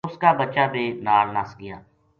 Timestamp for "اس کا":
0.07-0.31